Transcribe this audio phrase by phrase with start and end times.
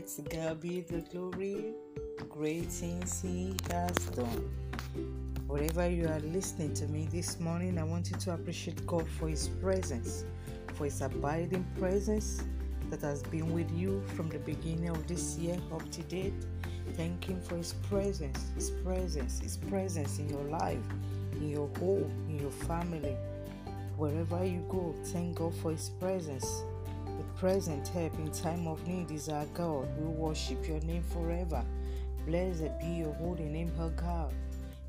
[0.00, 1.74] Let God be the glory.
[2.30, 4.50] Great things He has done.
[5.46, 9.28] Wherever you are listening to me this morning, I want you to appreciate God for
[9.28, 10.24] His presence,
[10.72, 12.42] for His abiding presence
[12.88, 16.46] that has been with you from the beginning of this year up to date.
[16.94, 20.78] Thank Him for His presence, His presence, His presence in your life,
[21.32, 23.18] in your home, in your family.
[23.98, 26.62] Wherever you go, thank God for His presence.
[27.40, 29.88] Present help in time of need is our God.
[29.98, 31.64] We worship your name forever.
[32.26, 34.34] Blessed be your holy name, O God.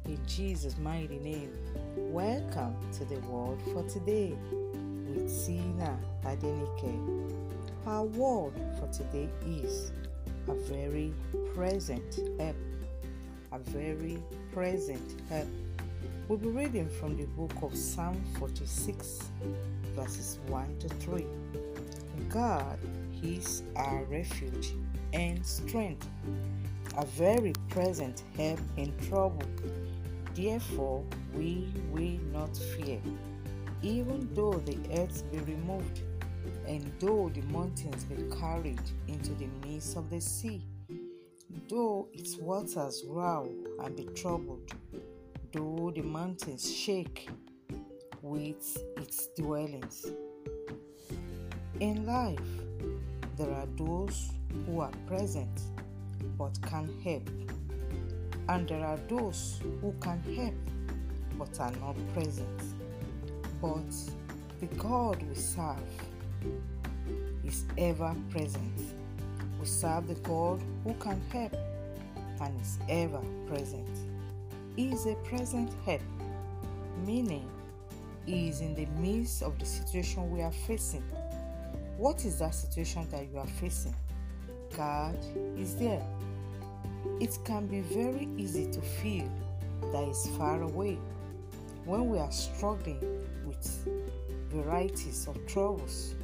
[0.03, 1.53] In Jesus' mighty name.
[1.95, 7.39] Welcome to the word for today with Sina Adenike.
[7.87, 9.93] Our word for today is
[10.49, 11.13] a very
[11.55, 12.57] present help.
[13.53, 14.21] A very
[14.51, 15.47] present help.
[16.27, 19.21] We'll be reading from the book of Psalm 46,
[19.95, 21.25] verses 1 to 3.
[22.29, 22.79] God
[23.23, 24.73] is our refuge
[25.13, 26.07] and strength,
[26.97, 29.43] a very present help in trouble.
[30.33, 33.01] Therefore, we will not fear,
[33.81, 36.01] even though the earth be removed,
[36.67, 40.65] and though the mountains be carried into the midst of the sea,
[41.69, 43.49] though its waters roar
[43.83, 44.71] and be troubled,
[45.51, 47.29] though the mountains shake
[48.21, 50.11] with its dwellings.
[51.81, 52.37] In life,
[53.39, 54.29] there are those
[54.67, 55.61] who are present
[56.37, 57.27] but can't help,
[58.49, 60.53] and there are those who can help
[61.39, 62.61] but are not present.
[63.59, 63.91] But
[64.59, 65.79] the God we serve
[67.43, 68.79] is ever present.
[69.59, 71.55] We serve the God who can help
[72.41, 73.89] and is ever present.
[74.75, 76.03] He is a present help,
[77.07, 77.49] meaning
[78.27, 81.03] He is in the midst of the situation we are facing
[82.01, 83.93] what is that situation that you are facing?
[84.75, 85.15] God
[85.55, 86.03] is there.
[87.19, 89.29] It can be very easy to feel
[89.91, 90.97] that is far away
[91.85, 92.99] when we are struggling
[93.45, 93.87] with
[94.49, 96.15] varieties of troubles.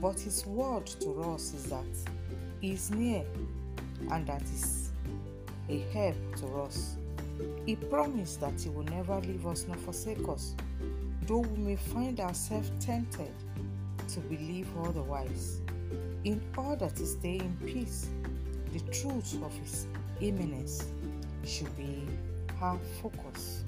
[0.00, 2.10] But His word to us is that
[2.60, 3.22] He is near
[4.10, 4.90] and that is
[5.68, 6.96] a help to us.
[7.64, 10.56] He promised that He will never leave us nor forsake us,
[11.28, 13.30] though we may find ourselves tempted
[14.14, 15.60] to believe otherwise.
[16.24, 18.08] In order to stay in peace,
[18.72, 19.86] the truth of His
[20.20, 20.86] imminence
[21.44, 22.06] should be
[22.60, 23.64] our focus.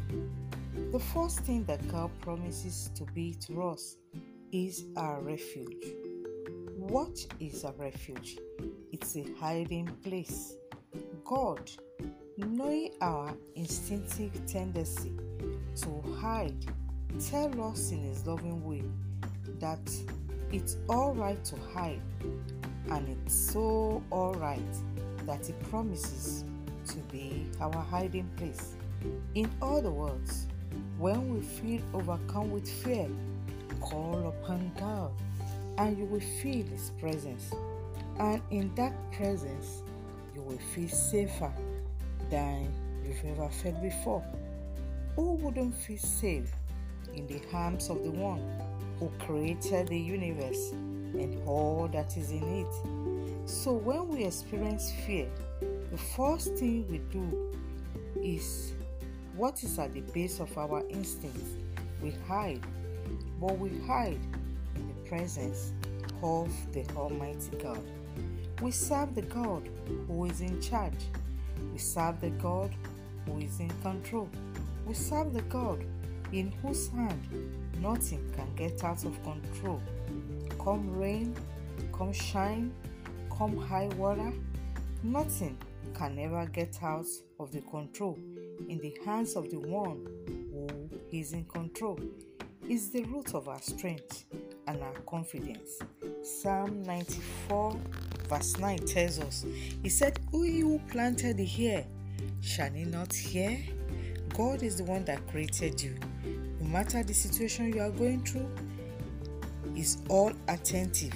[0.93, 3.97] The first thing that God promises to be to us
[4.53, 5.87] is our refuge.
[6.77, 8.39] What is a refuge?
[8.93, 10.57] It's a hiding place.
[11.25, 11.71] God,
[12.37, 15.13] knowing our instinctive tendency
[15.77, 16.67] to hide,
[17.31, 18.83] tell us in His loving way
[19.59, 19.91] that
[20.53, 22.01] it's all right to hide,
[22.91, 24.61] and it's so all right
[25.27, 26.45] that He promises
[26.89, 28.75] to be our hiding place.
[29.35, 30.47] In other words,
[30.99, 33.09] when we feel overcome with fear,
[33.81, 35.11] call upon God,
[35.79, 37.51] and you will feel His presence.
[38.19, 39.83] And in that presence,
[40.35, 41.53] you will feel safer
[42.31, 42.71] than
[43.05, 44.23] you've ever felt before.
[45.17, 46.53] Who wouldn't feel safe
[47.15, 48.43] in the arms of the one
[49.03, 53.49] who created the universe and all that is in it.
[53.49, 55.29] So when we experience fear,
[55.91, 57.53] the first thing we do
[58.23, 58.75] is
[59.35, 61.57] what is at the base of our instincts.
[62.01, 62.61] We hide,
[63.41, 64.21] but we hide
[64.77, 65.73] in the presence
[66.23, 67.83] of the Almighty God.
[68.61, 69.69] We serve the God
[70.07, 71.09] who is in charge.
[71.73, 72.73] We serve the God
[73.27, 74.31] who is in control.
[74.87, 75.85] We serve the God
[76.33, 79.83] in whose hand nothing can get out of control.
[80.63, 81.35] Come rain,
[81.93, 82.73] come shine,
[83.37, 84.33] come high water,
[85.03, 85.59] nothing
[85.93, 87.09] can ever get out
[87.41, 88.17] of the control
[88.69, 90.07] in the hands of the one
[90.53, 91.99] who is in control.
[92.69, 94.25] Is the root of our strength
[94.69, 95.81] and our confidence.
[96.23, 97.77] Psalm 94,
[98.29, 99.45] verse 9 tells us,
[99.83, 101.85] He said, Who you planted here,
[102.41, 103.59] shall he not hear?
[104.35, 105.97] God is the one that created you
[106.63, 108.49] no matter the situation you are going through,
[109.77, 111.13] is all attentive.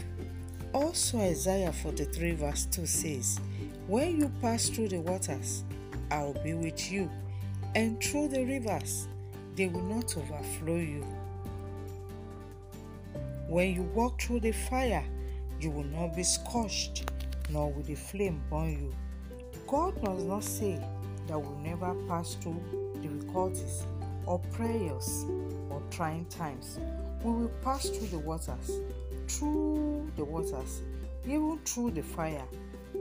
[0.72, 3.40] Also, Isaiah 43, verse 2 says,
[3.86, 5.62] When you pass through the waters,
[6.10, 7.08] I will be with you,
[7.74, 9.06] and through the rivers,
[9.54, 11.06] they will not overflow you.
[13.48, 15.04] When you walk through the fire,
[15.60, 17.08] you will not be scorched,
[17.50, 18.94] nor will the flame burn you.
[19.68, 20.80] God does not say
[21.28, 22.60] that we'll never pass through
[23.00, 23.84] difficulties
[24.26, 25.24] or prayers
[25.70, 26.78] or trying times,
[27.22, 28.80] we will pass through the waters,
[29.28, 30.82] through the waters,
[31.24, 32.44] even through the fire,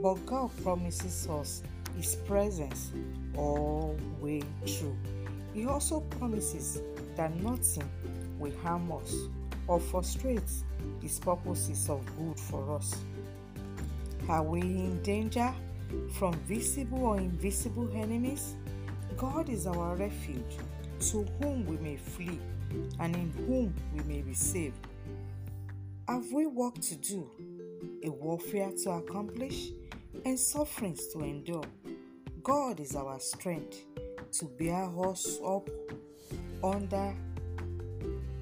[0.02, 1.62] but God promises us
[1.96, 2.92] His presence
[3.36, 4.96] all way through.
[5.54, 6.82] He also promises
[7.16, 7.88] that nothing
[8.38, 9.14] will harm us
[9.68, 10.50] or frustrate
[11.00, 12.96] His purposes of good for us.
[14.28, 15.52] Are we in danger
[16.14, 18.56] from visible or invisible enemies?
[19.16, 20.58] God is our refuge,
[21.00, 22.38] to whom we may flee
[23.00, 24.86] and in whom we may be saved.
[26.08, 27.30] Have we work to do,
[28.04, 29.70] a warfare to accomplish,
[30.24, 31.64] and sufferings to endure?
[32.42, 33.84] God is our strength
[34.32, 35.68] to bear us up
[36.62, 37.14] under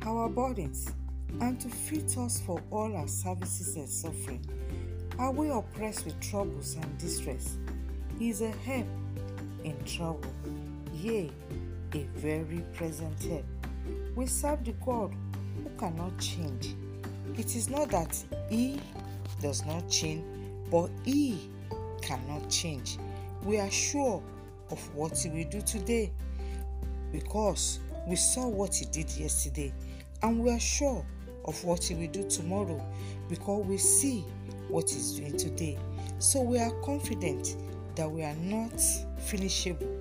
[0.03, 0.93] our burdens
[1.41, 4.45] and to fit us for all our services and suffering.
[5.19, 7.57] Are we oppressed with troubles and distress?
[8.19, 8.87] He is a help
[9.65, 10.31] in trouble,
[10.93, 11.31] yea,
[11.95, 13.45] a very present help.
[14.17, 15.15] We serve the God
[15.63, 16.75] who cannot change.
[17.39, 18.17] It is not that
[18.51, 18.81] He
[19.41, 20.25] does not change,
[20.71, 21.51] but He
[22.03, 22.99] cannot change.
[23.45, 24.23] We are sure
[24.71, 26.13] of what He will do today
[27.13, 29.73] because we saw what He did yesterday,
[30.23, 31.05] and we are sure
[31.45, 32.85] of what He will do tomorrow
[33.29, 34.25] because we see
[34.69, 35.79] what He's doing today.
[36.19, 37.57] So we are confident
[37.95, 38.81] that we are not
[39.21, 40.01] finishable,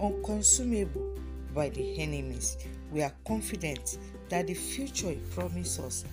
[0.00, 1.07] unconsumable
[1.54, 2.58] by the enemies.
[2.90, 3.98] We are confident
[4.28, 6.04] that the future He promised us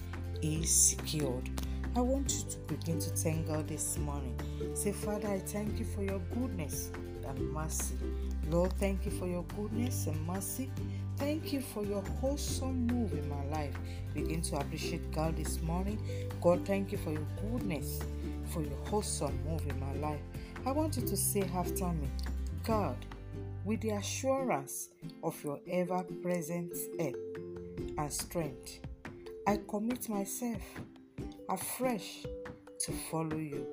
[0.41, 1.49] is secured.
[1.95, 4.37] I want you to begin to thank God this morning.
[4.73, 6.91] Say, Father, I thank you for your goodness
[7.25, 7.95] and mercy.
[8.49, 10.69] Lord, thank you for your goodness and mercy.
[11.17, 13.73] Thank you for your wholesome move in my life.
[14.13, 15.97] Begin to appreciate God this morning.
[16.41, 18.01] God, thank you for your goodness,
[18.49, 20.19] for your wholesome move in my life.
[20.65, 22.09] I want you to say after me,
[22.65, 22.97] God,
[23.65, 24.89] with the assurance
[25.23, 27.15] of your ever present help
[27.97, 28.79] and strength,
[29.47, 30.61] I commit myself
[31.49, 32.25] afresh
[32.79, 33.65] to follow you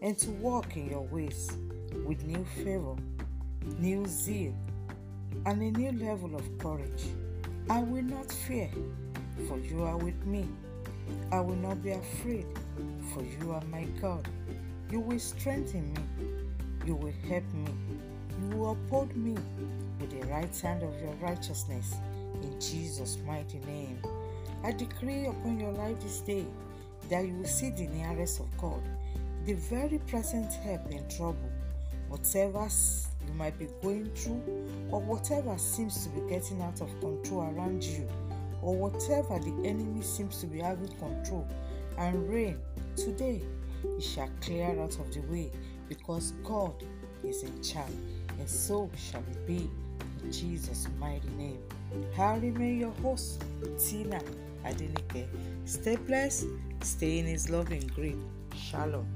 [0.00, 1.50] and to walk in your ways
[2.06, 2.96] with new favor,
[3.78, 4.54] new zeal,
[5.44, 7.04] and a new level of courage.
[7.68, 8.70] I will not fear,
[9.46, 10.48] for you are with me.
[11.30, 12.46] I will not be afraid,
[13.12, 14.26] for you are my God.
[14.90, 16.00] You will strengthen me.
[16.86, 17.66] You will help me.
[18.40, 19.36] You uphold me
[20.00, 21.94] with the right hand of your righteousness.
[22.42, 23.98] In Jesus' mighty name.
[24.64, 26.46] I decree upon your life this day
[27.08, 28.82] that you will see the nearest of God,
[29.44, 31.50] the very present help in trouble,
[32.08, 32.68] whatever
[33.26, 34.42] you might be going through,
[34.90, 38.06] or whatever seems to be getting out of control around you,
[38.62, 41.46] or whatever the enemy seems to be having control
[41.98, 42.58] and reign.
[42.96, 43.40] Today,
[43.84, 45.50] it shall clear out of the way
[45.88, 46.84] because God
[47.22, 47.92] is in charge,
[48.38, 49.70] and so shall it be
[50.22, 51.62] in Jesus' mighty name.
[52.18, 53.42] I remain your host,
[53.78, 54.20] Tina
[54.64, 55.26] Adenike.
[55.64, 56.46] Stay blessed,
[56.82, 58.16] stay in His loving grip.
[58.56, 59.06] Shalom.